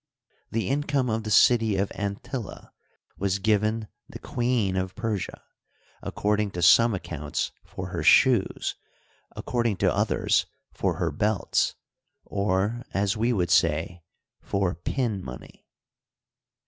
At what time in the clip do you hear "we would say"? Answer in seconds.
13.15-14.01